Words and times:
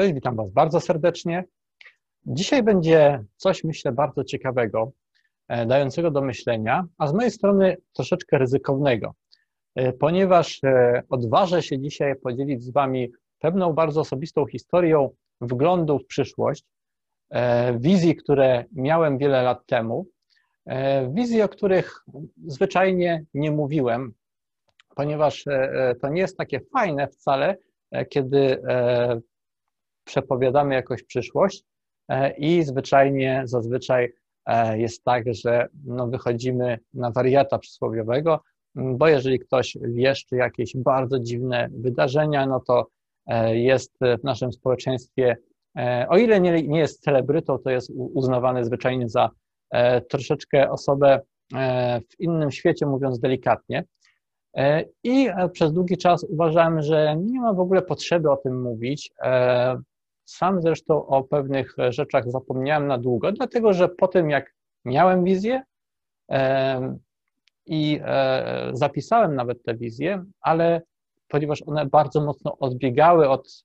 Cześć, 0.00 0.14
witam 0.14 0.36
Was 0.36 0.50
bardzo 0.50 0.80
serdecznie. 0.80 1.44
Dzisiaj 2.26 2.62
będzie 2.62 3.24
coś, 3.36 3.64
myślę, 3.64 3.92
bardzo 3.92 4.24
ciekawego, 4.24 4.92
e, 5.48 5.66
dającego 5.66 6.10
do 6.10 6.22
myślenia, 6.22 6.86
a 6.98 7.06
z 7.06 7.12
mojej 7.12 7.30
strony 7.30 7.76
troszeczkę 7.92 8.38
ryzykownego, 8.38 9.14
e, 9.74 9.92
ponieważ 9.92 10.64
e, 10.64 11.02
odważę 11.08 11.62
się 11.62 11.78
dzisiaj 11.78 12.16
podzielić 12.16 12.62
z 12.62 12.72
Wami 12.72 13.12
pewną 13.38 13.72
bardzo 13.72 14.00
osobistą 14.00 14.46
historią 14.46 15.10
wglądu 15.40 15.98
w 15.98 16.06
przyszłość, 16.06 16.64
wizji, 17.78 18.16
które 18.16 18.64
miałem 18.72 19.18
wiele 19.18 19.42
lat 19.42 19.66
temu, 19.66 20.06
wizji, 21.10 21.42
o 21.42 21.48
których 21.48 22.04
zwyczajnie 22.46 23.24
nie 23.34 23.50
mówiłem, 23.50 24.12
ponieważ 24.96 25.44
to 26.02 26.08
nie 26.08 26.20
jest 26.20 26.36
takie 26.36 26.60
fajne 26.60 27.08
wcale, 27.08 27.56
kiedy 28.08 28.62
przepowiadamy 30.10 30.74
jakoś 30.74 31.02
przyszłość 31.02 31.64
e, 32.08 32.36
i 32.36 32.62
zwyczajnie, 32.62 33.42
zazwyczaj 33.44 34.12
e, 34.46 34.78
jest 34.78 35.04
tak, 35.04 35.34
że 35.34 35.68
no 35.84 36.06
wychodzimy 36.08 36.78
na 36.94 37.10
wariata 37.10 37.58
przysłowiowego, 37.58 38.40
bo 38.74 39.08
jeżeli 39.08 39.38
ktoś 39.38 39.78
wieszczy 39.82 40.36
jakieś 40.36 40.76
bardzo 40.76 41.18
dziwne 41.18 41.68
wydarzenia, 41.72 42.46
no 42.46 42.60
to 42.60 42.86
e, 43.26 43.56
jest 43.56 43.98
w 44.20 44.24
naszym 44.24 44.52
społeczeństwie, 44.52 45.36
o 46.08 46.16
ile 46.18 46.40
nie, 46.40 46.62
nie 46.62 46.78
jest 46.78 47.02
celebrytą, 47.02 47.58
to 47.58 47.70
jest 47.70 47.92
uznawany 47.96 48.64
zwyczajnie 48.64 49.08
za 49.08 49.30
troszeczkę 50.08 50.70
osobę 50.70 51.20
w 52.10 52.20
innym 52.20 52.50
świecie, 52.50 52.86
mówiąc 52.86 53.20
delikatnie. 53.20 53.84
I 55.04 55.28
przez 55.52 55.72
długi 55.72 55.96
czas 55.96 56.24
uważałem, 56.24 56.82
że 56.82 57.16
nie 57.16 57.40
ma 57.40 57.52
w 57.52 57.60
ogóle 57.60 57.82
potrzeby 57.82 58.30
o 58.30 58.36
tym 58.36 58.62
mówić. 58.62 59.12
Sam 60.30 60.62
zresztą 60.62 61.06
o 61.06 61.24
pewnych 61.24 61.74
rzeczach 61.88 62.30
zapomniałem 62.30 62.86
na 62.86 62.98
długo, 62.98 63.32
dlatego 63.32 63.72
że 63.72 63.88
po 63.88 64.08
tym, 64.08 64.30
jak 64.30 64.54
miałem 64.84 65.24
wizję 65.24 65.62
i 67.66 68.00
e, 68.04 68.70
zapisałem 68.72 69.34
nawet 69.34 69.62
te 69.62 69.74
wizje, 69.74 70.24
ale 70.40 70.82
ponieważ 71.28 71.62
one 71.66 71.86
bardzo 71.86 72.20
mocno 72.20 72.58
odbiegały 72.58 73.28
od 73.28 73.64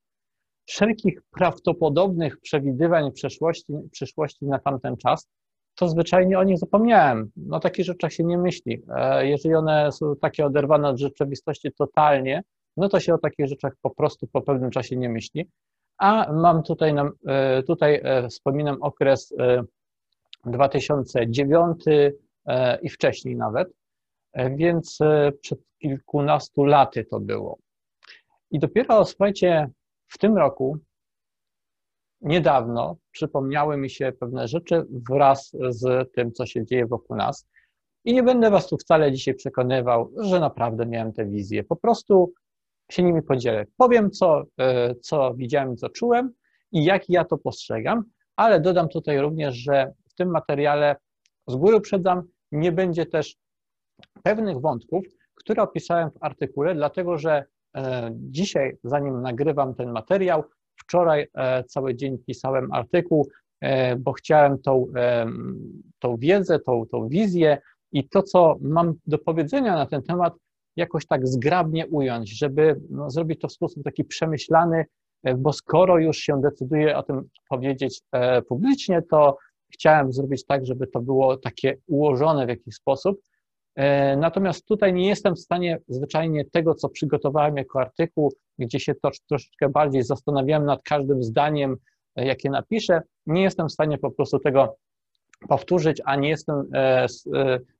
wszelkich 0.65 1.21
prawdopodobnych 1.31 2.39
przewidywań 2.41 3.11
przyszłości, 3.11 3.73
przyszłości 3.91 4.45
na 4.45 4.59
tamten 4.59 4.97
czas, 4.97 5.29
to 5.75 5.89
zwyczajnie 5.89 6.39
o 6.39 6.43
nich 6.43 6.57
zapomniałem. 6.57 7.31
No, 7.35 7.59
takich 7.59 7.85
rzeczach 7.85 8.13
się 8.13 8.23
nie 8.23 8.37
myśli. 8.37 8.83
E, 8.89 9.27
jeżeli 9.27 9.55
one 9.55 9.91
są 9.91 10.15
takie 10.15 10.45
oderwane 10.45 10.89
od 10.89 10.99
rzeczywistości 10.99 11.71
totalnie, 11.71 12.43
no 12.77 12.89
to 12.89 12.99
się 12.99 13.13
o 13.13 13.17
takich 13.17 13.47
rzeczach 13.47 13.73
po 13.81 13.89
prostu 13.89 14.27
po 14.27 14.41
pewnym 14.41 14.71
czasie 14.71 14.95
nie 14.95 15.09
myśli. 15.09 15.49
A 15.97 16.33
mam 16.33 16.63
tutaj, 16.63 16.95
e, 17.27 17.63
tutaj 17.63 18.01
e, 18.03 18.27
wspominam 18.29 18.77
okres 18.81 19.33
2009 20.45 21.83
e, 22.45 22.79
i 22.81 22.89
wcześniej 22.89 23.35
nawet, 23.35 23.73
więc 24.55 24.99
przed 25.41 25.59
kilkunastu 25.81 26.65
laty 26.65 27.05
to 27.05 27.19
było. 27.19 27.57
I 28.51 28.59
dopiero, 28.59 29.05
słuchajcie, 29.05 29.69
w 30.07 30.17
tym 30.17 30.37
roku, 30.37 30.77
niedawno, 32.21 32.95
przypomniały 33.11 33.77
mi 33.77 33.89
się 33.89 34.11
pewne 34.19 34.47
rzeczy 34.47 34.85
wraz 35.09 35.51
z 35.69 36.11
tym, 36.13 36.31
co 36.31 36.45
się 36.45 36.65
dzieje 36.65 36.85
wokół 36.85 37.17
nas. 37.17 37.47
I 38.05 38.13
nie 38.13 38.23
będę 38.23 38.49
Was 38.49 38.67
tu 38.67 38.77
wcale 38.77 39.11
dzisiaj 39.11 39.33
przekonywał, 39.33 40.11
że 40.17 40.39
naprawdę 40.39 40.85
miałem 40.85 41.13
tę 41.13 41.25
wizję. 41.25 41.63
Po 41.63 41.75
prostu 41.75 42.33
się 42.91 43.03
nimi 43.03 43.21
podzielę. 43.21 43.65
Powiem, 43.77 44.11
co, 44.11 44.43
e, 44.59 44.95
co 44.95 45.33
widziałem, 45.33 45.77
co 45.77 45.89
czułem 45.89 46.31
i 46.71 46.83
jak 46.83 47.09
ja 47.09 47.25
to 47.25 47.37
postrzegam, 47.37 48.03
ale 48.35 48.59
dodam 48.59 48.89
tutaj 48.89 49.19
również, 49.19 49.55
że 49.55 49.93
w 50.09 50.13
tym 50.13 50.29
materiale 50.29 50.95
z 51.47 51.55
góry 51.55 51.77
uprzedzam, 51.77 52.23
nie 52.51 52.71
będzie 52.71 53.05
też 53.05 53.35
pewnych 54.23 54.61
wątków, 54.61 55.05
które 55.35 55.63
opisałem 55.63 56.11
w 56.11 56.23
artykule, 56.23 56.75
dlatego 56.75 57.17
że 57.17 57.45
e, 57.75 58.11
dzisiaj, 58.13 58.77
zanim 58.83 59.21
nagrywam 59.21 59.75
ten 59.75 59.91
materiał, 59.91 60.43
wczoraj 60.75 61.27
e, 61.33 61.63
cały 61.63 61.95
dzień 61.95 62.17
pisałem 62.27 62.71
artykuł, 62.71 63.29
bo 63.97 64.13
chciałem 64.13 64.61
tą, 64.61 64.87
tą 65.99 66.17
wiedzę, 66.17 66.59
tą, 66.59 66.85
tą 66.91 67.09
wizję 67.09 67.57
i 67.91 68.09
to, 68.09 68.23
co 68.23 68.57
mam 68.61 68.93
do 69.07 69.17
powiedzenia 69.17 69.75
na 69.75 69.85
ten 69.85 70.01
temat, 70.03 70.33
jakoś 70.75 71.05
tak 71.05 71.27
zgrabnie 71.27 71.87
ująć, 71.87 72.37
żeby 72.37 72.81
no, 72.89 73.09
zrobić 73.09 73.41
to 73.41 73.47
w 73.47 73.51
sposób 73.51 73.83
taki 73.83 74.03
przemyślany, 74.03 74.85
e, 75.23 75.35
bo 75.35 75.53
skoro 75.53 75.97
już 75.97 76.17
się 76.17 76.41
decyduję 76.41 76.97
o 76.97 77.03
tym 77.03 77.29
powiedzieć 77.49 78.01
e, 78.11 78.41
publicznie, 78.41 79.01
to 79.01 79.37
chciałem 79.73 80.13
zrobić 80.13 80.45
tak, 80.45 80.65
żeby 80.65 80.87
to 80.87 81.01
było 81.01 81.37
takie 81.37 81.77
ułożone 81.87 82.45
w 82.45 82.49
jakiś 82.49 82.75
sposób. 82.75 83.21
E, 83.75 84.17
natomiast 84.17 84.65
tutaj 84.65 84.93
nie 84.93 85.07
jestem 85.07 85.35
w 85.35 85.39
stanie 85.39 85.79
zwyczajnie 85.87 86.45
tego, 86.45 86.75
co 86.75 86.89
przygotowałem 86.89 87.57
jako 87.57 87.81
artykuł, 87.81 88.33
gdzie 88.59 88.79
się 88.79 88.95
to, 88.95 89.09
troszeczkę 89.29 89.69
bardziej 89.69 90.03
zastanawiałem 90.03 90.65
nad 90.65 90.83
każdym 90.83 91.23
zdaniem, 91.23 91.75
jakie 92.15 92.49
napiszę, 92.49 93.01
nie 93.25 93.43
jestem 93.43 93.67
w 93.67 93.71
stanie 93.71 93.97
po 93.97 94.11
prostu 94.11 94.39
tego 94.39 94.77
powtórzyć, 95.49 96.01
a 96.05 96.15
nie 96.15 96.29
jestem 96.29 96.69
z, 97.07 97.23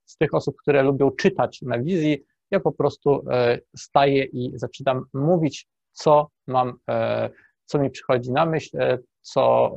z 0.05 0.17
tych 0.17 0.33
osób, 0.33 0.55
które 0.61 0.83
lubią 0.83 1.11
czytać 1.11 1.61
na 1.61 1.79
wizji, 1.79 2.23
ja 2.51 2.59
po 2.59 2.71
prostu 2.71 3.29
e, 3.31 3.59
staję 3.75 4.23
i 4.23 4.51
zaczynam 4.55 5.05
mówić, 5.13 5.67
co 5.91 6.27
mam, 6.47 6.73
e, 6.89 7.29
co 7.65 7.79
mi 7.79 7.89
przychodzi 7.89 8.31
na 8.31 8.45
myśl, 8.45 8.81
e, 8.81 8.97
co, 9.21 9.75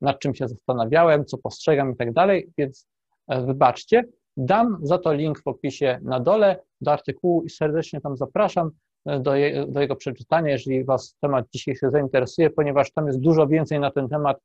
nad 0.00 0.18
czym 0.18 0.34
się 0.34 0.48
zastanawiałem, 0.48 1.24
co 1.24 1.38
postrzegam 1.38 1.92
i 1.92 1.96
tak 1.96 2.12
dalej, 2.12 2.50
więc 2.58 2.86
wybaczcie. 3.28 4.04
Dam 4.36 4.78
za 4.82 4.98
to 4.98 5.12
link 5.12 5.42
w 5.42 5.46
opisie 5.46 5.98
na 6.02 6.20
dole 6.20 6.60
do 6.80 6.92
artykułu 6.92 7.42
i 7.42 7.50
serdecznie 7.50 8.00
tam 8.00 8.16
zapraszam 8.16 8.70
do, 9.20 9.36
je, 9.36 9.66
do 9.66 9.80
jego 9.80 9.96
przeczytania, 9.96 10.50
jeżeli 10.50 10.84
Was 10.84 11.16
temat 11.20 11.46
dzisiejszy 11.52 11.90
zainteresuje, 11.90 12.50
ponieważ 12.50 12.92
tam 12.92 13.06
jest 13.06 13.20
dużo 13.20 13.46
więcej 13.46 13.80
na 13.80 13.90
ten 13.90 14.08
temat 14.08 14.38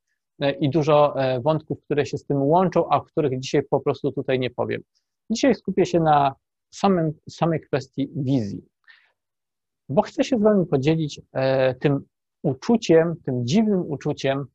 i 0.60 0.70
dużo 0.70 1.16
wątków, 1.44 1.82
które 1.82 2.06
się 2.06 2.18
z 2.18 2.26
tym 2.26 2.42
łączą, 2.42 2.90
a 2.90 2.98
o 2.98 3.02
których 3.02 3.40
dzisiaj 3.40 3.64
po 3.70 3.80
prostu 3.80 4.12
tutaj 4.12 4.40
nie 4.40 4.50
powiem. 4.50 4.82
Dzisiaj 5.30 5.56
skupię 5.56 5.86
się 5.86 6.00
na 6.00 6.36
samym, 6.76 7.14
samej 7.30 7.62
kwestii 7.62 8.10
wizji. 8.16 8.66
Bo 9.90 10.02
chcę 10.02 10.24
się 10.24 10.38
z 10.38 10.42
Wami 10.42 10.66
podzielić 10.66 11.22
e, 11.34 11.76
tym 11.76 12.06
uczuciem, 12.44 13.16
tym 13.26 13.48
dziwnym 13.48 13.92
uczuciem, 13.92 14.46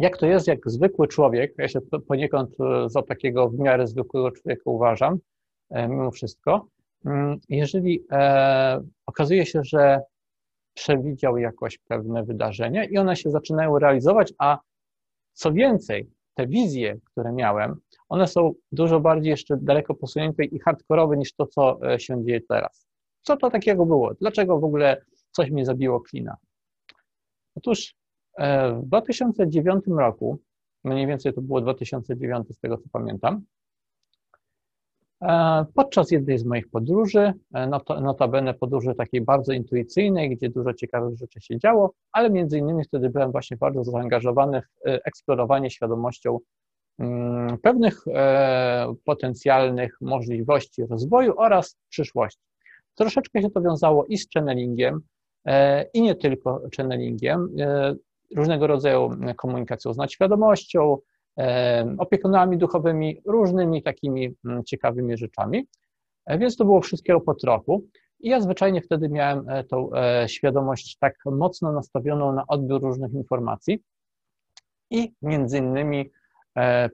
jak 0.00 0.16
to 0.16 0.26
jest, 0.26 0.46
jak 0.46 0.70
zwykły 0.70 1.08
człowiek, 1.08 1.54
ja 1.58 1.68
się 1.68 1.80
poniekąd 1.80 2.60
e, 2.60 2.88
za 2.88 3.02
takiego 3.02 3.48
w 3.48 3.58
miarę 3.58 3.86
zwykłego 3.86 4.30
człowieka 4.30 4.62
uważam, 4.64 5.18
e, 5.70 5.88
mimo 5.88 6.10
wszystko, 6.10 6.66
mm, 7.04 7.38
jeżeli 7.48 8.04
okazuje 9.06 9.46
się, 9.46 9.60
że 9.64 10.00
przewidział 10.74 11.38
jakoś 11.38 11.78
pewne 11.78 12.24
wydarzenia 12.24 12.84
i 12.84 12.98
one 12.98 13.16
się 13.16 13.30
zaczynają 13.30 13.78
realizować, 13.78 14.32
a 14.38 14.58
co 15.32 15.52
więcej, 15.52 16.10
te 16.34 16.46
wizje, 16.46 16.96
które 17.04 17.32
miałem, 17.32 17.76
one 18.12 18.26
są 18.26 18.54
dużo 18.72 19.00
bardziej 19.00 19.30
jeszcze 19.30 19.56
daleko 19.56 19.94
posunięte 19.94 20.44
i 20.44 20.58
hardkorowe 20.58 21.16
niż 21.16 21.34
to, 21.34 21.46
co 21.46 21.92
e, 21.92 22.00
się 22.00 22.24
dzieje 22.24 22.40
teraz. 22.48 22.86
Co 23.22 23.36
to 23.36 23.50
takiego 23.50 23.86
było? 23.86 24.14
Dlaczego 24.14 24.60
w 24.60 24.64
ogóle 24.64 25.04
coś 25.30 25.50
mi 25.50 25.64
zabiło 25.64 26.00
klina? 26.00 26.36
Otóż 27.54 27.94
e, 28.38 28.72
w 28.72 28.82
2009 28.86 29.84
roku, 29.86 30.38
mniej 30.84 31.06
więcej 31.06 31.34
to 31.34 31.40
było 31.40 31.60
2009 31.60 32.48
z 32.50 32.58
tego 32.58 32.78
co 32.78 32.88
pamiętam, 32.92 33.42
e, 35.22 35.64
podczas 35.74 36.10
jednej 36.10 36.38
z 36.38 36.44
moich 36.44 36.70
podróży, 36.70 37.32
notabene 38.00 38.54
podróży 38.54 38.94
takiej 38.94 39.20
bardzo 39.20 39.52
intuicyjnej, 39.52 40.36
gdzie 40.36 40.48
dużo 40.48 40.74
ciekawych 40.74 41.18
rzeczy 41.18 41.40
się 41.40 41.58
działo, 41.58 41.92
ale 42.12 42.30
między 42.30 42.58
innymi 42.58 42.84
wtedy 42.84 43.10
byłem 43.10 43.32
właśnie 43.32 43.56
bardzo 43.56 43.84
zaangażowany 43.84 44.60
w 44.60 44.66
eksplorowanie 44.84 45.70
świadomością 45.70 46.38
pewnych 47.62 48.04
e, 48.08 48.94
potencjalnych 49.04 49.96
możliwości 50.00 50.86
rozwoju 50.86 51.34
oraz 51.36 51.78
przyszłości. 51.88 52.42
Troszeczkę 52.94 53.42
się 53.42 53.50
to 53.50 53.62
wiązało 53.62 54.04
i 54.06 54.18
z 54.18 54.28
channelingiem, 54.34 55.00
e, 55.44 55.82
i 55.94 56.02
nie 56.02 56.14
tylko 56.14 56.62
channelingiem, 56.76 57.48
e, 57.60 57.94
różnego 58.36 58.66
rodzaju 58.66 59.10
komunikacją 59.36 59.92
z 59.92 59.96
nadświadomością, 59.96 60.98
opiekunami 61.98 62.58
duchowymi, 62.58 63.20
różnymi 63.26 63.82
takimi 63.82 64.34
mm, 64.44 64.64
ciekawymi 64.64 65.16
rzeczami. 65.16 65.66
Więc 66.38 66.56
to 66.56 66.64
było 66.64 66.80
wszystkiego 66.80 67.20
po 67.20 67.34
trochu. 67.34 67.86
I 68.20 68.28
ja 68.28 68.40
zwyczajnie 68.40 68.82
wtedy 68.82 69.08
miałem 69.08 69.46
tą 69.70 69.90
świadomość 70.26 70.96
tak 71.00 71.14
mocno 71.26 71.72
nastawioną 71.72 72.32
na 72.32 72.44
odbiór 72.46 72.82
różnych 72.82 73.12
informacji 73.12 73.82
i 74.90 75.12
między 75.22 75.58
innymi 75.58 76.10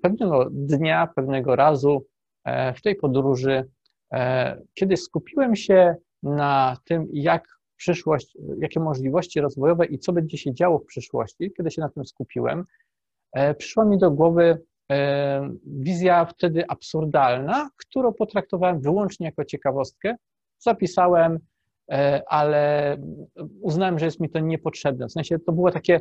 pewnego 0.03 0.49
dnia, 0.51 1.09
pewnego 1.17 1.57
razu 1.57 2.07
e, 2.45 2.75
w 2.75 2.83
tej 2.83 2.97
podróży, 2.97 3.69
e, 4.13 4.61
kiedy 4.75 4.97
skupiłem 4.97 5.57
się 5.57 5.97
na 6.23 6.77
tym, 6.85 7.07
jak 7.13 7.49
przyszłość, 7.77 8.39
jakie 8.59 8.81
możliwości 8.81 9.41
rozwojowe 9.41 9.87
i 9.87 9.99
co 9.99 10.13
będzie 10.13 10.39
się 10.39 10.55
działo 10.55 10.79
w 10.79 10.87
przyszłości, 10.87 11.53
kiedy 11.57 11.71
się 11.71 11.83
na 11.83 11.89
tym 11.89 12.05
skupiłem, 12.05 12.65
przyszła 13.59 13.85
mi 13.85 13.99
do 13.99 14.11
głowy 14.11 14.63
wizja 15.67 16.25
wtedy 16.25 16.65
absurdalna, 16.69 17.71
którą 17.77 18.13
potraktowałem 18.13 18.81
wyłącznie 18.81 19.27
jako 19.27 19.45
ciekawostkę. 19.45 20.17
Zapisałem, 20.59 21.39
ale 22.27 22.97
uznałem, 23.61 23.99
że 23.99 24.05
jest 24.05 24.21
mi 24.21 24.31
to 24.31 24.39
niepotrzebne. 24.39 25.07
W 25.07 25.13
sensie 25.13 25.39
to 25.39 25.53
było 25.53 25.71
takie 25.71 26.01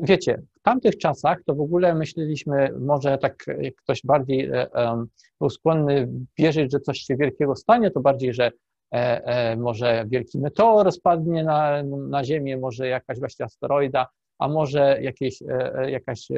wiecie, 0.00 0.42
w 0.58 0.62
tamtych 0.62 0.98
czasach 0.98 1.38
to 1.46 1.54
w 1.54 1.60
ogóle 1.60 1.94
myśleliśmy, 1.94 2.72
może 2.80 3.18
tak 3.18 3.44
jak 3.58 3.74
ktoś 3.74 4.00
bardziej 4.04 4.50
um, 4.50 5.06
był 5.40 5.50
skłonny 5.50 6.08
wierzyć, 6.38 6.72
że 6.72 6.80
coś 6.80 6.98
się 6.98 7.16
wielkiego 7.16 7.56
stanie, 7.56 7.90
to 7.90 8.00
bardziej, 8.00 8.34
że 8.34 8.50
e, 8.94 9.24
e, 9.24 9.56
może 9.56 10.04
wielki 10.08 10.38
meteor 10.38 10.92
spadnie 10.92 11.44
na, 11.44 11.82
na 11.82 12.24
Ziemię, 12.24 12.56
może 12.56 12.88
jakaś 12.88 13.18
właśnie 13.18 13.44
asteroida, 13.44 14.06
a 14.38 14.48
może 14.48 14.98
jakieś, 15.02 15.42
e, 15.42 15.90
jakaś 15.90 16.28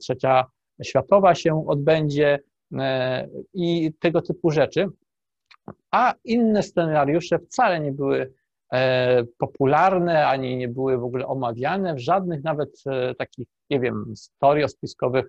trzecia 0.00 0.44
światowa 0.82 1.34
się 1.34 1.68
odbędzie 1.68 2.38
i 3.54 3.92
tego 4.00 4.22
typu 4.22 4.50
rzeczy. 4.50 4.86
A 5.90 6.14
inne 6.24 6.62
scenariusze 6.62 7.38
wcale 7.38 7.80
nie 7.80 7.92
były 7.92 8.32
E, 8.43 8.43
popularne, 9.38 10.26
ani 10.26 10.56
nie 10.56 10.68
były 10.68 10.98
w 10.98 11.04
ogóle 11.04 11.26
omawiane 11.26 11.94
w 11.94 11.98
żadnych 11.98 12.44
nawet 12.44 12.82
e, 12.86 13.14
takich, 13.14 13.48
nie 13.70 13.80
wiem, 13.80 14.12
storiospiskowych 14.16 15.26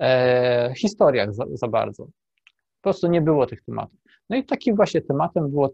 e, 0.00 0.74
historiach 0.76 1.34
za, 1.34 1.44
za 1.52 1.68
bardzo. 1.68 2.04
Po 2.04 2.82
prostu 2.82 3.06
nie 3.06 3.20
było 3.20 3.46
tych 3.46 3.62
tematów. 3.62 3.98
No 4.30 4.36
i 4.36 4.44
takim 4.44 4.76
właśnie 4.76 5.02
tematem 5.02 5.50
było, 5.50 5.70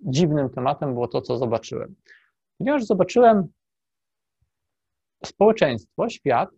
dziwnym 0.00 0.50
tematem 0.50 0.94
było 0.94 1.08
to, 1.08 1.20
co 1.20 1.38
zobaczyłem. 1.38 1.94
Ponieważ 2.58 2.84
zobaczyłem 2.84 3.48
społeczeństwo, 5.24 6.08
świat, 6.08 6.50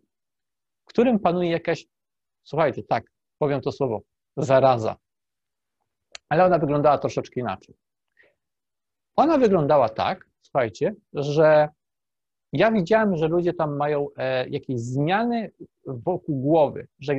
w 0.84 0.88
którym 0.88 1.18
panuje 1.18 1.50
jakaś, 1.50 1.86
słuchajcie, 2.44 2.82
tak, 2.82 3.04
powiem 3.38 3.60
to 3.60 3.72
słowo, 3.72 4.02
zaraza. 4.36 4.96
Ale 6.28 6.44
ona 6.44 6.58
wyglądała 6.58 6.98
troszeczkę 6.98 7.40
inaczej. 7.40 7.74
Ona 9.18 9.38
wyglądała 9.38 9.88
tak, 9.88 10.28
słuchajcie, 10.42 10.94
że 11.14 11.68
ja 12.52 12.72
widziałem, 12.72 13.16
że 13.16 13.28
ludzie 13.28 13.52
tam 13.52 13.76
mają 13.76 14.06
e, 14.16 14.48
jakieś 14.48 14.80
zmiany 14.80 15.50
wokół 15.86 16.40
głowy, 16.40 16.86
że 17.00 17.14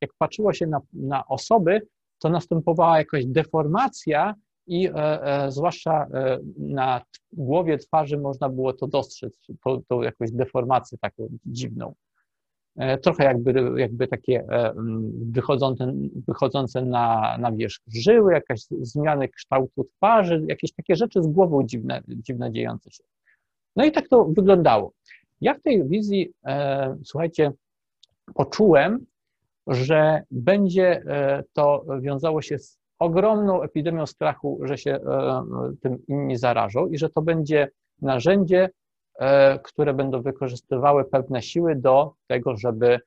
jak 0.00 0.10
patrzyło 0.18 0.52
się 0.52 0.66
na, 0.66 0.80
na 0.92 1.26
osoby, 1.26 1.86
to 2.18 2.28
następowała 2.28 2.98
jakaś 2.98 3.26
deformacja 3.26 4.34
i 4.66 4.88
e, 4.88 4.92
e, 4.94 5.50
zwłaszcza 5.50 6.06
e, 6.14 6.38
na 6.58 7.02
głowie 7.32 7.78
twarzy 7.78 8.18
można 8.18 8.48
było 8.48 8.72
to 8.72 8.86
dostrzec, 8.86 9.46
tą, 9.88 10.02
jakąś 10.02 10.30
deformację 10.32 10.98
taką 10.98 11.28
dziwną. 11.46 11.94
E, 12.76 12.98
trochę 12.98 13.24
jakby, 13.24 13.72
jakby 13.76 14.08
takie 14.08 14.44
e, 14.48 14.74
wychodzące, 15.30 15.92
wychodzące 16.28 16.82
na, 16.82 17.36
na 17.38 17.52
wierzch 17.52 17.82
żyły, 17.94 18.32
jakaś 18.32 18.60
zmiany 18.80 19.28
kształtu 19.28 19.84
twarzy, 19.84 20.44
jakieś 20.48 20.72
takie 20.72 20.96
rzeczy 20.96 21.22
z 21.22 21.26
głową 21.26 21.62
dziwne, 21.66 22.02
dziwne 22.08 22.52
dziejące 22.52 22.90
się. 22.90 23.04
No 23.76 23.84
i 23.84 23.92
tak 23.92 24.08
to 24.08 24.24
wyglądało. 24.24 24.92
Ja 25.40 25.54
w 25.54 25.62
tej 25.62 25.88
wizji, 25.88 26.32
e, 26.44 26.96
słuchajcie, 27.04 27.52
poczułem, 28.34 29.06
że 29.66 30.22
będzie 30.30 31.02
to 31.52 31.84
wiązało 32.00 32.42
się 32.42 32.58
z 32.58 32.78
ogromną 32.98 33.62
epidemią 33.62 34.06
strachu, 34.06 34.60
że 34.62 34.78
się 34.78 34.98
tym 35.82 35.98
inni 36.08 36.36
zarażą 36.36 36.86
i 36.86 36.98
że 36.98 37.10
to 37.10 37.22
będzie 37.22 37.68
narzędzie 38.02 38.70
które 39.62 39.94
będą 39.94 40.22
wykorzystywały 40.22 41.04
pewne 41.04 41.42
siły 41.42 41.76
do 41.76 42.12
tego, 42.26 42.56
żeby, 42.56 43.00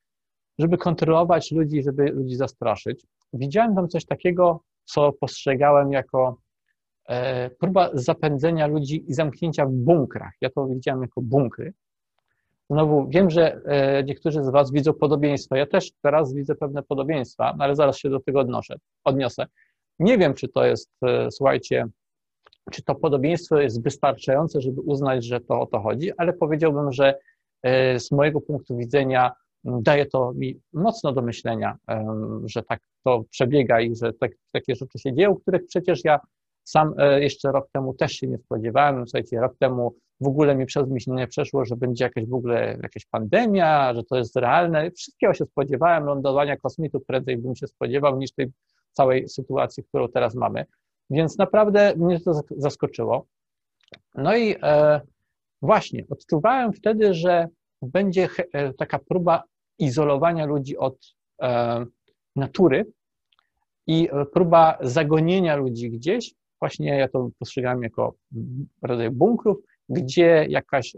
żeby 0.60 0.77
kontrolować 0.77 1.51
ludzi, 1.51 1.83
żeby 1.83 2.04
ludzi 2.04 2.36
zastraszyć. 2.36 3.06
Widziałem 3.33 3.75
tam 3.75 3.88
coś 3.88 4.06
takiego, 4.06 4.62
co 4.86 5.12
postrzegałem 5.13 5.92
jako 5.92 6.38
e, 7.06 7.50
próba 7.50 7.89
zapędzenia 7.94 8.68
ludzi 8.68 9.06
i 9.07 9.13
zamknięcia 9.13 9.65
w 9.65 9.71
bunkrach. 9.71 10.33
Ja 10.42 10.50
to 10.50 10.68
widziałem 10.68 11.01
jako 11.01 11.21
bunkry. 11.21 11.74
Znowu 12.69 13.07
wiem, 13.10 13.30
że 13.30 13.62
e, 13.65 14.04
niektórzy 14.04 14.44
z 14.44 14.50
Was 14.50 14.71
widzą 14.71 14.94
podobieństwa. 14.94 15.57
Ja 15.57 15.65
też 15.65 15.92
teraz 16.01 16.33
widzę 16.33 16.56
pewne 16.56 16.83
podobieństwa, 16.83 17.56
ale 17.60 17.75
zaraz 17.75 17.98
się 17.98 18.10
do 18.10 18.19
tego 18.19 18.39
odnoszę, 18.39 18.75
odniosę. 19.04 19.45
Nie 20.00 20.18
wiem, 20.18 20.33
czy 20.33 20.48
to 20.48 20.65
jest, 20.65 20.92
słuchajcie, 21.31 21.88
czy 22.71 22.83
to 22.83 22.95
podobieństwo 22.95 23.57
jest 23.57 23.83
wystarczające, 23.83 24.62
żeby 24.62 24.81
uznać, 24.81 25.25
że 25.25 25.39
to 25.39 25.62
o 25.62 25.65
to 25.65 25.80
chodzi, 25.80 26.12
ale 26.18 26.33
powiedziałbym, 26.33 26.92
że 26.92 27.15
e, 27.63 28.00
z 28.00 28.12
mojego 28.12 28.42
punktu 28.42 28.77
widzenia 28.77 29.31
daje 29.63 30.06
to 30.06 30.33
mi 30.33 30.60
mocno 30.74 31.13
do 31.13 31.21
myślenia, 31.21 31.77
że 32.45 32.63
tak 32.63 32.80
to 33.04 33.24
przebiega 33.30 33.81
i 33.81 33.95
że 33.95 34.13
tak, 34.13 34.31
takie 34.51 34.75
rzeczy 34.75 35.00
się 35.00 35.13
dzieją, 35.13 35.36
których 35.36 35.65
przecież 35.65 36.00
ja 36.04 36.19
sam 36.63 36.94
e, 36.98 37.21
jeszcze 37.21 37.51
rok 37.51 37.69
temu 37.71 37.94
też 37.94 38.12
się 38.12 38.27
nie 38.27 38.38
spodziewałem. 38.38 39.07
Słuchajcie, 39.07 39.39
rok 39.39 39.57
temu 39.60 39.95
w 40.19 40.27
ogóle 40.27 40.56
mi 40.56 40.65
przez 40.65 40.89
myśl 40.89 41.12
nie 41.12 41.27
przeszło, 41.27 41.65
że 41.65 41.75
będzie 41.75 42.04
jakaś 42.04 42.25
w 42.25 42.33
ogóle 42.33 42.77
jakaś 42.83 43.06
pandemia, 43.06 43.94
że 43.94 44.04
to 44.04 44.18
jest 44.18 44.36
realne. 44.36 44.92
Wszystkiego 44.92 45.33
się 45.33 45.45
spodziewałem, 45.45 46.06
lądowania 46.06 46.57
kosmitów 46.57 47.06
prędzej 47.06 47.38
bym 47.38 47.56
się 47.56 47.68
spodziewał 47.68 48.18
niż 48.18 48.31
tej 48.31 48.51
całej 48.92 49.30
sytuacji, 49.30 49.83
którą 49.83 50.07
teraz 50.07 50.36
mamy. 50.36 50.65
Więc 51.09 51.38
naprawdę 51.38 51.94
mnie 51.97 52.19
to 52.19 52.41
zaskoczyło. 52.57 53.25
No 54.15 54.35
i 54.35 54.55
e, 54.61 55.01
właśnie, 55.61 56.03
odczuwałem 56.09 56.73
wtedy, 56.73 57.13
że 57.13 57.47
będzie 57.81 58.29
e, 58.53 58.73
taka 58.73 59.00
próba 59.00 59.44
izolowania 59.79 60.45
ludzi 60.45 60.77
od 60.77 61.15
e, 61.41 61.85
natury 62.35 62.85
i 63.88 64.09
próba 64.33 64.77
zagonienia 64.81 65.55
ludzi 65.55 65.91
gdzieś. 65.91 66.33
Właśnie 66.61 66.97
ja 66.97 67.07
to 67.07 67.29
postrzegałem 67.39 67.83
jako 67.83 68.15
rodzaj 68.81 69.09
bunkrów, 69.09 69.57
gdzie 69.89 70.45
jakaś 70.50 70.94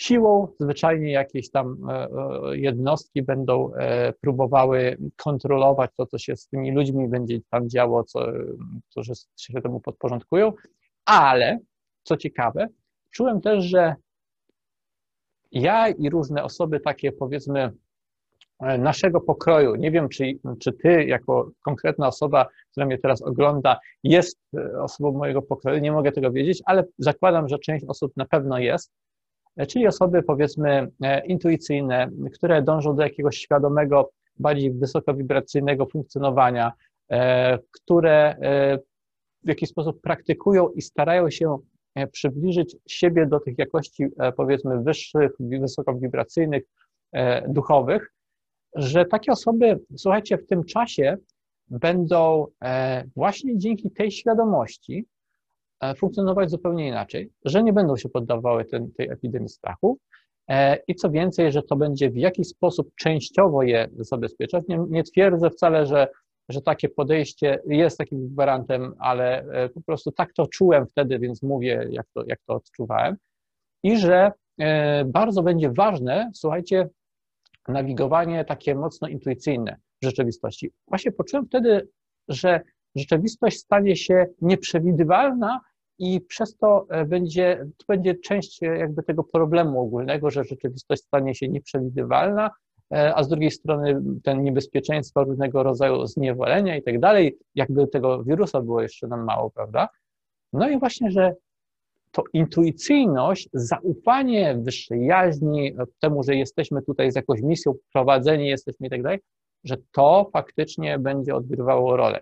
siłą. 0.00 0.48
Zwyczajnie 0.60 1.12
jakieś 1.12 1.50
tam 1.50 1.90
e, 1.90 1.92
e, 1.92 2.56
jednostki 2.56 3.22
będą 3.22 3.74
e, 3.74 4.12
próbowały 4.12 4.96
kontrolować 5.16 5.90
to, 5.96 6.06
co 6.06 6.18
się 6.18 6.36
z 6.36 6.48
tymi 6.48 6.72
ludźmi 6.72 7.08
będzie 7.08 7.40
tam 7.50 7.68
działo, 7.68 8.04
co, 8.04 8.26
którzy 8.90 9.12
się 9.36 9.60
temu 9.62 9.80
podporządkują, 9.80 10.52
ale 11.04 11.58
co 12.02 12.16
ciekawe, 12.16 12.66
czułem 13.10 13.40
też, 13.40 13.64
że 13.64 13.94
ja 15.52 15.88
i 15.88 16.10
różne 16.10 16.44
osoby 16.44 16.80
takie 16.80 17.12
powiedzmy 17.12 17.72
naszego 18.78 19.20
pokroju, 19.20 19.74
nie 19.74 19.90
wiem, 19.90 20.08
czy, 20.08 20.24
czy 20.60 20.72
ty 20.72 21.04
jako 21.04 21.50
konkretna 21.64 22.08
osoba, 22.08 22.46
która 22.70 22.86
mnie 22.86 22.98
teraz 22.98 23.22
ogląda, 23.22 23.78
jest 24.04 24.38
osobą 24.80 25.12
mojego 25.12 25.42
pokroju, 25.42 25.80
nie 25.80 25.92
mogę 25.92 26.12
tego 26.12 26.32
wiedzieć, 26.32 26.62
ale 26.64 26.84
zakładam, 26.98 27.48
że 27.48 27.58
część 27.58 27.84
osób 27.88 28.12
na 28.16 28.24
pewno 28.24 28.58
jest, 28.58 28.92
czyli 29.66 29.86
osoby 29.86 30.22
powiedzmy 30.22 30.88
e, 31.02 31.26
intuicyjne, 31.26 32.10
które 32.34 32.62
dążą 32.62 32.96
do 32.96 33.02
jakiegoś 33.02 33.36
świadomego, 33.36 34.10
bardziej 34.38 34.72
wysokowibracyjnego 34.72 35.86
funkcjonowania, 35.86 36.72
e, 37.10 37.58
które 37.70 38.36
w 39.44 39.48
jakiś 39.48 39.68
sposób 39.68 40.00
praktykują 40.00 40.68
i 40.68 40.82
starają 40.82 41.30
się 41.30 41.58
przybliżyć 42.12 42.76
siebie 42.88 43.26
do 43.26 43.40
tych 43.40 43.58
jakości, 43.58 44.06
powiedzmy, 44.36 44.82
wyższych, 44.82 45.30
wysokowibracyjnych, 45.40 46.62
duchowych, 47.48 48.12
że 48.74 49.04
takie 49.04 49.32
osoby, 49.32 49.80
słuchajcie, 49.96 50.38
w 50.38 50.46
tym 50.46 50.64
czasie 50.64 51.16
będą 51.68 52.46
właśnie 53.16 53.58
dzięki 53.58 53.90
tej 53.90 54.10
świadomości 54.10 55.06
E, 55.19 55.19
funkcjonować 55.96 56.50
zupełnie 56.50 56.88
inaczej, 56.88 57.30
że 57.44 57.62
nie 57.62 57.72
będą 57.72 57.96
się 57.96 58.08
poddawały 58.08 58.64
ten, 58.64 58.92
tej 58.92 59.08
epidemii 59.08 59.48
strachu 59.48 59.98
e, 60.48 60.76
i 60.88 60.94
co 60.94 61.10
więcej, 61.10 61.52
że 61.52 61.62
to 61.62 61.76
będzie 61.76 62.10
w 62.10 62.16
jakiś 62.16 62.48
sposób 62.48 62.90
częściowo 62.96 63.62
je 63.62 63.88
zabezpieczać. 63.92 64.64
Nie, 64.68 64.84
nie 64.88 65.02
twierdzę 65.02 65.50
wcale, 65.50 65.86
że, 65.86 66.08
że 66.48 66.62
takie 66.62 66.88
podejście 66.88 67.62
jest 67.66 67.98
takim 67.98 68.28
gwarantem, 68.28 68.94
ale 68.98 69.44
e, 69.44 69.68
po 69.68 69.80
prostu 69.80 70.12
tak 70.12 70.32
to 70.32 70.46
czułem 70.46 70.86
wtedy, 70.86 71.18
więc 71.18 71.42
mówię, 71.42 71.86
jak 71.90 72.06
to, 72.14 72.24
jak 72.26 72.38
to 72.46 72.54
odczuwałem. 72.54 73.16
I 73.82 73.98
że 73.98 74.32
bardzo 75.06 75.42
będzie 75.42 75.70
ważne, 75.70 76.30
słuchajcie, 76.34 76.88
nawigowanie 77.68 78.44
takie 78.44 78.74
mocno 78.74 79.08
intuicyjne 79.08 79.76
w 80.02 80.04
rzeczywistości. 80.04 80.70
Właśnie 80.88 81.12
poczułem 81.12 81.46
wtedy, 81.46 81.88
że 82.28 82.60
rzeczywistość 82.96 83.58
stanie 83.58 83.96
się 83.96 84.26
nieprzewidywalna 84.40 85.60
i 86.00 86.20
przez 86.20 86.56
to 86.56 86.86
e, 86.90 87.04
będzie, 87.04 87.66
to 87.76 87.84
będzie 87.88 88.14
część 88.14 88.62
e, 88.62 88.66
jakby 88.66 89.02
tego 89.02 89.24
problemu 89.24 89.80
ogólnego, 89.80 90.30
że 90.30 90.44
rzeczywistość 90.44 91.02
stanie 91.02 91.34
się 91.34 91.48
nieprzewidywalna, 91.48 92.50
e, 92.92 93.14
a 93.14 93.22
z 93.22 93.28
drugiej 93.28 93.50
strony 93.50 94.02
ten 94.22 94.42
niebezpieczeństwo 94.42 95.24
różnego 95.24 95.62
rodzaju 95.62 96.06
zniewolenia 96.06 96.76
i 96.76 96.82
tak 96.82 97.00
dalej, 97.00 97.38
jakby 97.54 97.88
tego 97.88 98.24
wirusa 98.24 98.60
było 98.60 98.82
jeszcze 98.82 99.06
nam 99.06 99.24
mało, 99.24 99.50
prawda? 99.50 99.88
No 100.52 100.68
i 100.68 100.78
właśnie, 100.78 101.10
że 101.10 101.34
to 102.10 102.22
intuicyjność, 102.32 103.48
zaufanie 103.52 104.58
wyższej 104.58 105.06
jaźni, 105.06 105.76
temu, 106.00 106.22
że 106.22 106.34
jesteśmy 106.34 106.82
tutaj 106.82 107.12
z 107.12 107.16
jakąś 107.16 107.42
misją, 107.42 107.74
prowadzeni 107.92 108.48
jesteśmy 108.48 108.86
i 108.86 108.90
tak 108.90 109.02
dalej, 109.02 109.18
że 109.64 109.76
to 109.92 110.30
faktycznie 110.32 110.98
będzie 110.98 111.34
odgrywało 111.34 111.96
rolę. 111.96 112.20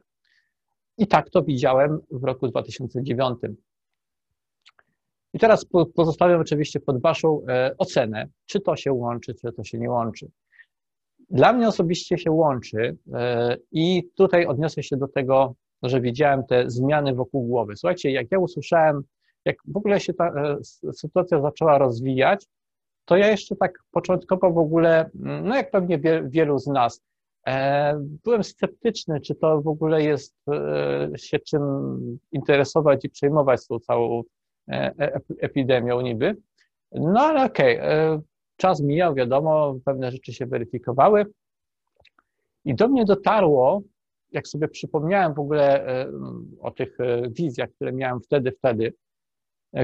I 0.99 1.07
tak 1.07 1.31
to 1.31 1.43
widziałem 1.43 2.01
w 2.11 2.25
roku 2.25 2.49
2009. 2.49 3.39
I 5.38 5.40
teraz 5.40 5.66
pozostawiam 5.95 6.40
oczywiście 6.40 6.80
pod 6.80 7.00
Waszą 7.00 7.42
e, 7.49 7.75
ocenę, 7.78 8.28
czy 8.47 8.61
to 8.61 8.76
się 8.76 8.92
łączy, 8.92 9.35
czy 9.35 9.52
to 9.52 9.64
się 9.64 9.78
nie 9.78 9.90
łączy. 9.90 10.30
Dla 11.30 11.52
mnie 11.52 11.68
osobiście 11.68 12.18
się 12.18 12.30
łączy 12.30 12.97
e, 13.14 13.57
i 13.73 14.09
tutaj 14.16 14.47
odniosę 14.47 14.83
się 14.83 14.97
do 14.97 15.09
tego, 15.09 15.54
że 15.83 16.00
widziałem 16.00 16.45
te 16.47 16.71
zmiany 16.71 17.14
wokół 17.14 17.47
głowy. 17.47 17.76
Słuchajcie, 17.76 18.11
jak 18.11 18.26
ja 18.30 18.38
usłyszałem, 18.38 19.02
jak 19.45 19.57
w 19.66 19.76
ogóle 19.76 20.00
się 20.00 20.14
ta 20.14 20.28
e, 20.28 20.57
sytuacja 20.92 21.40
zaczęła 21.40 21.78
rozwijać, 21.78 22.47
to 23.04 23.16
ja 23.16 23.30
jeszcze 23.30 23.57
tak 23.57 23.78
początkowo 23.90 24.52
w 24.52 24.59
ogóle, 24.59 25.11
no 25.14 25.57
jak 25.57 25.71
pewnie 25.71 26.00
wielu 26.25 26.59
z 26.59 26.66
nas, 26.66 27.02
byłem 28.25 28.45
sceptyczny, 28.45 29.21
czy 29.21 29.35
to 29.35 29.62
w 29.62 29.68
ogóle 29.68 30.02
jest 30.02 30.37
się 31.16 31.38
czym 31.38 31.62
interesować 32.33 33.04
i 33.04 33.09
przejmować 33.09 33.66
tą 33.66 33.78
całą 33.78 34.23
epidemią 35.41 36.01
niby. 36.01 36.37
No 36.93 37.21
ale 37.21 37.45
okej, 37.45 37.79
okay. 37.79 37.91
E, 37.91 38.21
czas 38.57 38.81
mijał, 38.81 39.15
wiadomo, 39.15 39.79
pewne 39.85 40.13
rzeczy 40.13 40.33
się 40.33 40.47
weryfikowały. 40.47 41.27
I 42.65 42.75
do 42.75 42.89
mnie 42.89 43.05
dotarło, 43.05 43.83
jak 44.33 44.49
sobie 44.49 44.69
przypomniałem 44.69 45.35
w 45.35 45.39
ogóle 45.39 45.87
o 46.61 46.71
tych 46.71 46.99
wizjach, 47.31 47.71
które 47.71 47.93
miałem 47.93 48.21
wtedy, 48.21 48.53
wtedy, 48.53 48.93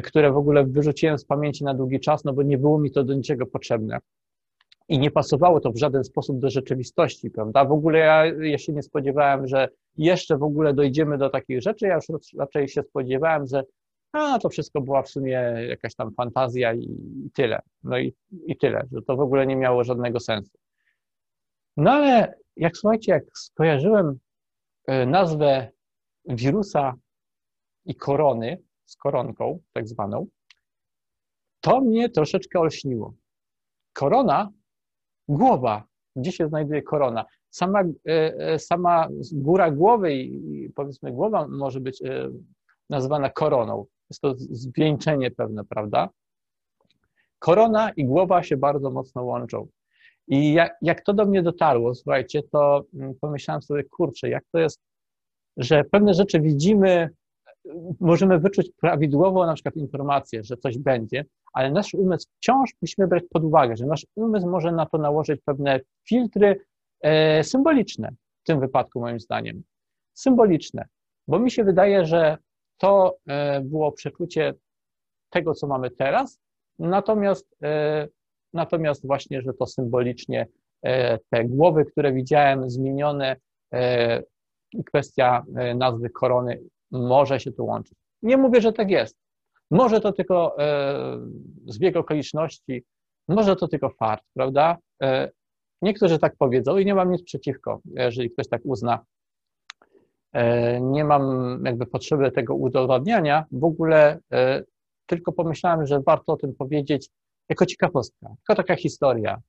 które 0.05 0.33
w 0.33 0.37
ogóle 0.37 0.64
wyrzuciłem 0.64 1.19
z 1.19 1.25
pamięci 1.25 1.64
na 1.64 1.75
długi 1.75 2.00
czas, 2.00 2.25
no 2.25 2.33
bo 2.33 2.43
nie 2.43 2.59
było 2.59 2.79
mi 2.79 2.91
to 2.91 3.05
do 3.05 3.14
niczego 3.14 3.47
potrzebne. 3.47 3.99
I 4.88 4.99
nie 4.99 5.11
pasowało 5.11 5.61
to 5.61 5.73
w 5.73 5.76
żaden 5.76 6.05
sposób 6.05 6.38
do 6.38 6.50
rzeczywistości, 6.50 7.31
prawda? 7.31 7.64
W 7.64 7.73
ogóle 7.73 7.99
ja, 7.99 8.26
ja 8.26 8.59
się 8.59 8.73
nie 8.73 8.83
spodziewałem, 8.83 9.47
że 9.47 9.69
jeszcze 9.97 10.38
w 10.38 10.43
ogóle 10.43 10.75
dojdziemy 10.75 11.19
do 11.19 11.31
takich 11.31 11.62
rzeczy. 11.62 11.87
Ja 11.87 11.95
już 11.95 12.07
raczej 12.38 12.69
się 12.69 12.83
spodziewałem, 12.83 13.47
że 13.47 13.62
a 14.14 14.38
to 14.38 14.49
wszystko 14.49 14.80
była 14.80 15.02
w 15.02 15.09
sumie 15.09 15.33
jakaś 15.68 15.94
tam 15.94 16.14
fantazja 16.14 16.75
i, 16.75 16.83
i 17.26 17.30
tyle. 17.35 17.61
No 17.83 17.99
i, 17.99 18.14
i 18.47 18.56
tyle, 18.56 18.87
że 18.92 19.02
to 19.02 19.16
w 19.16 19.21
ogóle 19.21 19.47
nie 19.47 19.56
miało 19.56 19.85
żadnego 19.85 20.21
sensu. 20.21 20.59
No 21.76 21.90
ale 21.90 22.35
jak 22.56 22.76
słuchajcie, 22.76 23.12
jak 23.12 23.25
skojarzyłem 23.35 24.18
e, 24.87 25.06
nazwę 25.06 25.71
wirusa 26.25 26.94
i 27.85 27.94
korony 27.94 28.62
z 28.85 28.97
koronką, 28.97 29.61
tak 29.73 29.88
zwaną, 29.88 30.26
to 31.61 31.80
mnie 31.80 32.11
troszeczkę 32.11 32.61
olśniło. 32.61 33.14
Korona, 33.92 34.50
głowa, 35.28 35.85
gdzie 36.16 36.33
się 36.33 36.49
znajduje 36.49 36.83
korona? 36.83 37.25
Sama, 37.50 37.80
e, 37.80 37.85
e, 38.38 38.59
sama 38.59 39.09
góra 39.33 39.71
głowy 39.71 40.14
i 40.14 40.71
powiedzmy 40.75 41.12
głowa 41.12 41.49
może 41.49 41.80
być 41.80 42.02
nazywana 42.90 43.30
koroną. 43.30 43.87
Jest 44.11 44.20
to 44.20 44.34
zwieńczenie 44.37 45.30
pewne, 45.30 45.64
prawda? 45.64 46.08
Korona 47.38 47.90
i 47.90 48.04
głowa 48.04 48.42
się 48.42 48.56
bardzo 48.56 48.90
mocno 48.90 49.23
łączą. 49.23 49.68
I 50.28 50.52
jak, 50.52 50.76
jak 50.82 51.00
to 51.04 51.12
do 51.12 51.26
mnie 51.26 51.42
dotarło, 51.42 51.94
słuchajcie, 51.94 52.42
to 52.42 52.84
mm, 52.94 53.14
pomyślałem 53.20 53.62
sobie, 53.62 53.84
kurczę, 53.84 54.28
jak 54.28 54.44
to 54.52 54.58
jest, 54.58 54.80
że 55.56 55.84
pewne 55.84 56.14
rzeczy 56.14 56.40
widzimy, 56.40 57.11
możemy 58.00 58.38
wyczuć 58.38 58.70
prawidłowo 58.80 59.46
na 59.46 59.54
przykład 59.54 59.76
informację, 59.76 60.44
że 60.44 60.56
coś 60.56 60.78
będzie, 60.78 61.25
ale 61.52 61.70
nasz 61.70 61.94
umysł 61.94 62.28
wciąż 62.37 62.70
musimy 62.82 63.08
brać 63.08 63.25
pod 63.30 63.44
uwagę, 63.44 63.76
że 63.76 63.87
nasz 63.87 64.06
umysł 64.14 64.49
może 64.49 64.73
na 64.73 64.87
to 64.87 64.99
nałożyć 64.99 65.40
pewne 65.44 65.80
filtry 66.08 66.61
e, 67.00 67.44
symboliczne, 67.44 68.11
w 68.42 68.46
tym 68.46 68.61
wypadku 68.61 69.00
moim 69.00 69.20
zdaniem. 69.20 69.62
Symboliczne, 70.14 70.87
bo 71.28 71.38
mi 71.38 71.50
się 71.50 71.64
wydaje, 71.64 72.06
że 72.06 72.38
to 72.78 73.16
e, 73.26 73.61
było 73.61 73.93
przeczucie 73.93 74.54
tego, 75.31 75.54
co 75.54 75.66
mamy 75.66 75.90
teraz, 75.90 76.40
natomiast, 76.78 77.57
e, 77.62 78.09
natomiast 78.52 79.07
właśnie, 79.07 79.43
że 79.43 79.54
to 79.54 79.66
symbolicznie 79.66 80.47
e, 80.83 81.19
te 81.31 81.45
głowy, 81.45 81.85
które 81.85 82.12
widziałem 82.12 82.71
zmienione 82.71 83.37
i 84.73 84.85
kwestia 84.85 85.45
nazwy 85.75 86.11
korony 86.11 86.61
może 86.90 87.40
się 87.40 87.52
tu 87.52 87.66
łączyć. 87.66 87.99
Nie 88.23 88.37
mówię, 88.37 88.61
że 88.61 88.73
tak 88.73 88.90
jest. 88.90 89.16
Może 89.71 90.00
to 90.00 90.12
tylko 90.12 90.57
zbieg 91.66 91.97
okoliczności, 91.97 92.85
może 93.28 93.57
to 93.57 93.69
tylko 93.69 93.90
fart, 93.90 94.25
prawda? 94.35 94.76
Niektórzy 95.83 96.19
tak 96.19 96.37
powiedzą 96.38 96.76
i 96.76 96.85
nie 96.85 96.95
mam 96.95 97.12
nic 97.12 97.23
przeciwko, 97.25 97.81
jeżeli 97.85 98.31
ktoś 98.31 98.49
tak 98.49 98.61
uzna, 98.64 99.04
nie 100.81 101.05
mam 101.05 101.59
jakby 101.64 101.87
potrzeby 101.87 102.31
tego 102.31 102.55
udowadniania, 102.55 103.45
w 103.53 103.64
ogóle 103.64 104.19
e, 104.33 104.62
tylko 105.07 105.33
pomyślałem, 105.33 105.87
że 105.87 106.00
warto 106.00 106.33
o 106.33 106.37
tym 106.37 106.55
powiedzieć 106.55 107.11
jako 107.49 107.67
ciekawostka, 107.67 108.29
tylko 108.29 108.62
taka 108.62 108.76
historia. 108.76 109.43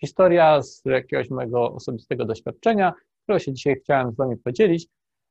Historia 0.00 0.62
z 0.62 0.82
jakiegoś 0.84 1.30
mojego 1.30 1.72
osobistego 1.72 2.24
doświadczenia, 2.24 2.92
którego 3.22 3.38
się 3.38 3.52
dzisiaj 3.52 3.76
chciałem 3.76 4.12
z 4.12 4.16
Wami 4.16 4.36
podzielić. 4.36 4.88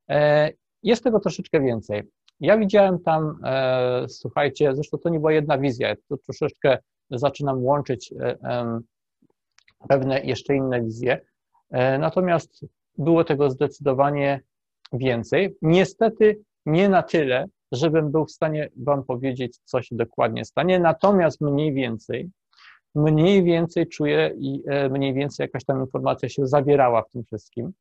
E, 0.10 0.50
jest 0.84 1.04
tego 1.04 1.20
troszeczkę 1.20 1.62
więcej. 1.62 2.04
Ja 2.40 2.58
widziałem 2.58 3.00
tam, 3.00 3.40
słuchajcie, 4.08 4.76
zresztą 4.76 4.98
to 4.98 5.10
nie 5.10 5.20
była 5.20 5.32
jedna 5.32 5.58
wizja, 5.58 5.96
troszeczkę 6.26 6.78
zaczynam 7.12 7.64
łączyć 7.64 8.14
pewne 9.90 10.20
jeszcze 10.24 10.56
inne 10.56 10.82
wizje, 10.82 11.22
natomiast 12.00 12.66
było 12.98 13.24
tego 13.24 13.50
zdecydowanie 13.50 14.42
więcej. 14.94 15.56
Niestety 15.62 16.42
nie 16.66 16.90
na 16.90 17.04
tyle, 17.04 17.46
żebym 17.72 18.12
był 18.12 18.26
w 18.26 18.32
stanie 18.32 18.70
Wam 18.78 19.04
powiedzieć, 19.04 19.58
co 19.64 19.82
się 19.82 19.96
dokładnie 19.96 20.46
stanie, 20.46 20.80
natomiast 20.80 21.42
mniej 21.42 21.74
więcej, 21.74 22.30
mniej 22.96 23.44
więcej 23.44 23.88
czuję 23.88 24.32
i 24.38 24.64
e, 24.68 24.90
mniej 24.90 25.14
więcej 25.14 25.44
jakaś 25.44 25.66
tam 25.66 25.82
informacja 25.82 26.30
się 26.30 26.48
zawierała 26.48 27.02
w 27.02 27.10
tym 27.10 27.24
wszystkim. 27.24 27.72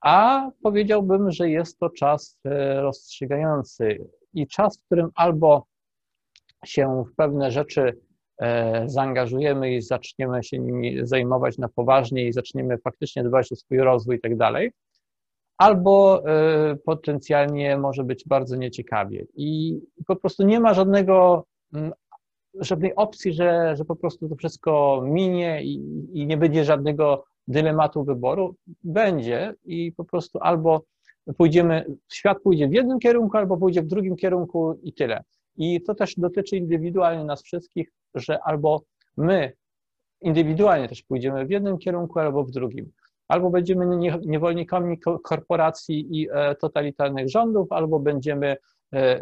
A 0.00 0.48
powiedziałbym, 0.62 1.30
że 1.30 1.50
jest 1.50 1.78
to 1.78 1.90
czas 1.90 2.38
e, 2.44 2.80
rozstrzygający 2.80 3.98
i 4.34 4.46
czas, 4.46 4.78
w 4.78 4.84
którym 4.86 5.10
albo 5.14 5.66
się 6.64 7.04
w 7.12 7.14
pewne 7.16 7.50
rzeczy 7.50 7.98
e, 8.38 8.88
zaangażujemy 8.88 9.74
i 9.74 9.82
zaczniemy 9.82 10.44
się 10.44 10.58
nimi 10.58 11.06
zajmować 11.06 11.58
na 11.58 11.68
poważnie 11.68 12.26
i 12.26 12.32
zaczniemy 12.32 12.78
faktycznie 12.78 13.24
dbać 13.24 13.52
o 13.52 13.56
swój 13.56 13.78
rozwój 13.78 14.16
i 14.16 14.20
tak 14.20 14.36
dalej, 14.36 14.72
albo 15.62 16.22
e, 16.26 16.76
potencjalnie 16.76 17.78
może 17.78 18.04
być 18.04 18.24
bardzo 18.26 18.56
nieciekawie. 18.56 19.26
I 19.34 19.80
po 20.06 20.16
prostu 20.16 20.42
nie 20.42 20.60
ma 20.60 20.74
żadnego, 20.74 21.44
mm, 21.74 21.92
żadnej 22.60 22.94
opcji, 22.94 23.32
że, 23.32 23.76
że 23.76 23.84
po 23.84 23.96
prostu 23.96 24.28
to 24.28 24.36
wszystko 24.36 25.02
minie 25.04 25.62
i, 25.64 25.74
i 26.12 26.26
nie 26.26 26.36
będzie 26.36 26.64
żadnego 26.64 27.24
dylematu 27.48 28.04
wyboru. 28.04 28.56
Będzie 28.84 29.54
i 29.64 29.92
po 29.92 30.04
prostu 30.04 30.38
albo 30.42 30.82
pójdziemy, 31.36 31.84
świat 32.12 32.40
pójdzie 32.42 32.68
w 32.68 32.72
jednym 32.72 32.98
kierunku, 32.98 33.36
albo 33.36 33.56
pójdzie 33.56 33.82
w 33.82 33.86
drugim 33.86 34.16
kierunku 34.16 34.78
i 34.82 34.92
tyle. 34.92 35.24
I 35.56 35.82
to 35.82 35.94
też 35.94 36.14
dotyczy 36.16 36.56
indywidualnie 36.56 37.24
nas 37.24 37.42
wszystkich, 37.42 37.92
że 38.14 38.38
albo 38.44 38.82
my 39.16 39.52
indywidualnie 40.20 40.88
też 40.88 41.02
pójdziemy 41.02 41.46
w 41.46 41.50
jednym 41.50 41.78
kierunku, 41.78 42.18
albo 42.18 42.44
w 42.44 42.50
drugim 42.50 42.92
albo 43.32 43.50
będziemy 43.50 43.86
niewolnikami 44.26 44.98
korporacji 45.24 46.20
i 46.20 46.28
e, 46.32 46.54
totalitarnych 46.54 47.28
rządów, 47.28 47.72
albo 47.72 48.00
będziemy 48.00 48.46
e, 48.46 48.56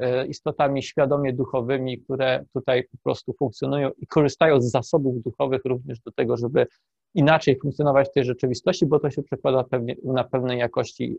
e, 0.02 0.26
istotami 0.26 0.82
świadomie 0.82 1.32
duchowymi, 1.32 1.98
które 1.98 2.44
tutaj 2.52 2.84
po 2.84 2.98
prostu 3.02 3.32
funkcjonują 3.32 3.90
i 3.98 4.06
korzystają 4.06 4.60
z 4.60 4.70
zasobów 4.70 5.22
duchowych 5.22 5.60
również 5.64 6.00
do 6.00 6.12
tego, 6.12 6.36
żeby 6.36 6.66
inaczej 7.14 7.58
funkcjonować 7.58 8.08
w 8.08 8.12
tej 8.12 8.24
rzeczywistości, 8.24 8.86
bo 8.86 9.00
to 9.00 9.10
się 9.10 9.22
przekłada 9.22 9.64
pewnie, 9.64 9.96
na 10.04 10.24
pewnej 10.24 10.58
jakości 10.58 11.18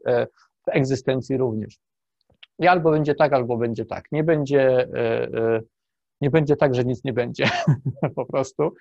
w 0.67 0.69
egzystencji 0.71 1.37
również. 1.37 1.77
I 2.59 2.67
albo 2.67 2.91
będzie 2.91 3.15
tak, 3.15 3.33
albo 3.33 3.57
będzie 3.57 3.85
tak. 3.85 4.05
Nie 4.11 4.23
będzie, 4.23 4.87
nie 6.21 6.29
będzie 6.29 6.55
tak, 6.55 6.75
że 6.75 6.85
nic 6.85 7.03
nie 7.03 7.13
będzie 7.13 7.45
po 8.15 8.25
prostu. 8.25 8.73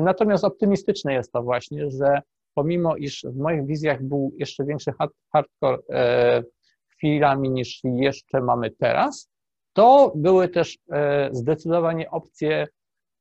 Natomiast 0.00 0.44
optymistyczne 0.44 1.12
jest 1.12 1.32
to 1.32 1.42
właśnie, 1.42 1.90
że 1.90 2.22
pomimo 2.54 2.96
iż 2.96 3.24
w 3.28 3.36
moich 3.36 3.66
wizjach 3.66 4.02
był 4.02 4.32
jeszcze 4.38 4.64
większy 4.64 4.92
hardcore 5.32 5.78
e, 5.90 6.42
chwilami 6.88 7.50
niż 7.50 7.80
jeszcze 7.84 8.40
mamy 8.40 8.70
teraz, 8.70 9.30
to 9.72 10.12
były 10.16 10.48
też 10.48 10.78
e, 10.92 11.28
zdecydowanie 11.32 12.10
opcje 12.10 12.66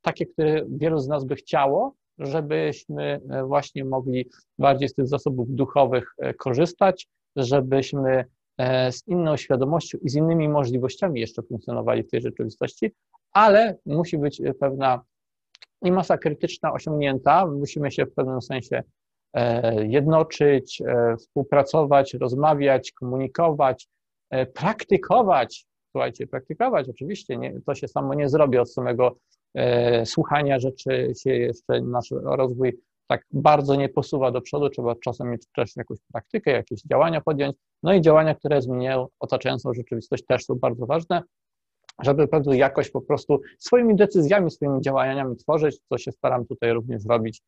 takie, 0.02 0.26
które 0.26 0.66
wielu 0.70 1.00
z 1.00 1.08
nas 1.08 1.26
by 1.26 1.36
chciało, 1.36 1.94
żebyśmy 2.18 3.22
e, 3.30 3.44
właśnie 3.44 3.86
mogli 3.86 4.30
bardziej 4.58 4.90
z 4.90 4.94
tych 4.94 5.08
zasobów 5.08 5.48
duchowych 5.50 6.14
korzystać, 6.38 7.08
żebyśmy 7.36 8.26
e, 8.58 8.92
z 8.92 9.08
inną 9.08 9.38
świadomością 9.38 9.98
i 10.02 10.10
z 10.10 10.16
innymi 10.16 10.50
możliwościami 10.50 11.20
jeszcze 11.20 11.42
funkcjonowali 11.42 12.04
w 12.04 12.10
tej 12.10 12.22
rzeczywistości, 12.22 12.92
ale 13.32 13.78
musi 13.86 14.18
być 14.18 14.42
pewna 14.60 15.02
i 15.82 15.92
masa 15.92 16.18
krytyczna 16.18 16.74
osiągnięta, 16.74 17.46
musimy 17.46 17.92
się 17.92 18.06
w 18.06 18.14
pewnym 18.14 18.42
sensie 18.42 18.76
e, 18.78 18.84
jednoczyć, 19.88 20.82
e, 20.82 21.18
współpracować, 21.18 22.14
rozmawiać, 22.14 22.92
komunikować, 22.92 23.88
praktykować. 24.54 25.66
Słuchajcie, 25.92 26.28
praktykować 26.28 26.90
oczywiście, 26.90 27.38
nie, 27.38 27.62
to 27.66 27.76
się 27.76 27.88
samo 27.88 28.14
nie 28.14 28.30
zrobi 28.30 28.58
od 28.58 28.74
samego 28.74 29.18
słuchania 30.06 30.60
rzeczy, 30.60 31.12
się 31.24 31.34
jeszcze 31.34 31.82
nasz 31.82 32.12
rozwój 32.12 32.80
tak 33.10 33.26
bardzo 33.32 33.76
nie 33.76 33.90
posuwa 33.90 34.32
do 34.32 34.42
przodu, 34.42 34.70
trzeba 34.70 34.96
czasem 34.96 35.32
mieć 35.32 35.44
też 35.56 35.76
jakąś 35.76 35.98
praktykę, 36.12 36.52
jakieś 36.52 36.82
działania 36.82 37.22
podjąć, 37.22 37.56
no 37.84 37.94
i 37.94 38.02
działania, 38.02 38.36
które 38.36 38.62
zmieniają 38.62 39.08
otaczającą 39.20 39.74
rzeczywistość 39.74 40.26
też 40.26 40.46
są 40.46 40.56
bardzo 40.56 40.86
ważne, 40.86 41.22
żeby 42.04 42.28
pewną 42.28 42.54
jakość 42.54 42.90
po 42.90 43.02
prostu 43.02 43.42
swoimi 43.60 43.96
decyzjami, 43.96 44.52
swoimi 44.52 44.82
działaniami 44.82 45.36
tworzyć, 45.36 45.80
co 45.90 45.98
się 45.98 46.12
staram 46.12 46.46
tutaj 46.46 46.74
również 46.74 47.06
robić, 47.10 47.42
e, 47.42 47.44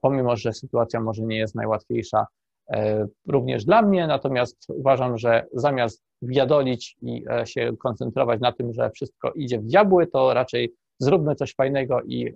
pomimo, 0.00 0.36
że 0.36 0.52
sytuacja 0.52 1.00
może 1.00 1.22
nie 1.22 1.38
jest 1.38 1.54
najłatwiejsza 1.54 2.26
e, 2.70 3.06
również 3.26 3.64
dla 3.64 3.82
mnie, 3.82 4.06
natomiast 4.06 4.56
uważam, 4.68 5.18
że 5.18 5.46
zamiast 5.52 6.02
wiadolić 6.22 6.96
i 7.02 7.24
e, 7.30 7.46
się 7.46 7.70
koncentrować 7.78 8.40
na 8.40 8.52
tym, 8.52 8.72
że 8.72 8.90
wszystko 8.90 9.32
idzie 9.32 9.58
w 9.58 9.66
diabły, 9.66 10.06
to 10.06 10.34
raczej 10.34 10.74
zróbmy 10.98 11.34
coś 11.34 11.54
fajnego 11.54 12.02
i 12.02 12.34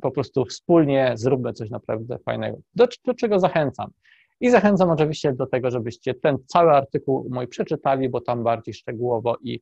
po 0.00 0.10
prostu 0.10 0.44
wspólnie 0.44 1.12
zróbmy 1.16 1.52
coś 1.52 1.70
naprawdę 1.70 2.18
fajnego. 2.18 2.58
Do, 2.74 2.86
do 3.04 3.14
czego 3.14 3.38
zachęcam? 3.38 3.90
I 4.40 4.50
zachęcam 4.50 4.90
oczywiście 4.90 5.32
do 5.32 5.46
tego, 5.46 5.70
żebyście 5.70 6.14
ten 6.14 6.36
cały 6.46 6.70
artykuł 6.70 7.28
mój 7.30 7.48
przeczytali, 7.48 8.08
bo 8.08 8.20
tam 8.20 8.42
bardziej 8.42 8.74
szczegółowo 8.74 9.36
i 9.42 9.54
e, 9.54 9.60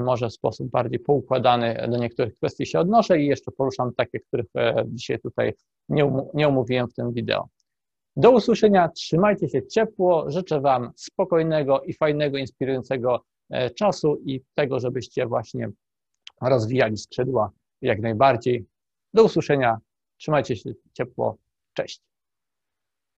może 0.00 0.28
w 0.28 0.32
sposób 0.32 0.70
bardziej 0.70 0.98
poukładany 0.98 1.86
do 1.90 1.98
niektórych 1.98 2.36
kwestii 2.36 2.66
się 2.66 2.80
odnoszę 2.80 3.20
i 3.20 3.26
jeszcze 3.26 3.50
poruszam 3.50 3.94
takie, 3.94 4.20
których 4.20 4.46
e, 4.56 4.84
dzisiaj 4.86 5.18
tutaj 5.20 5.52
nie, 5.88 6.04
um, 6.04 6.26
nie 6.34 6.48
omówiłem 6.48 6.88
w 6.88 6.94
tym 6.94 7.12
wideo. 7.12 7.48
Do 8.16 8.30
usłyszenia, 8.30 8.88
trzymajcie 8.88 9.48
się 9.48 9.66
ciepło, 9.66 10.30
życzę 10.30 10.60
Wam 10.60 10.90
spokojnego 10.96 11.82
i 11.82 11.92
fajnego, 11.92 12.38
inspirującego 12.38 13.24
e, 13.50 13.70
czasu 13.70 14.16
i 14.24 14.40
tego, 14.54 14.80
żebyście 14.80 15.26
właśnie 15.26 15.68
rozwijali 16.42 16.96
skrzydła 16.96 17.50
jak 17.80 18.00
najbardziej. 18.00 18.66
Do 19.14 19.24
usłyszenia. 19.24 19.78
Trzymajcie 20.16 20.56
się 20.56 20.70
ciepło. 20.92 21.36
Cześć. 21.72 22.11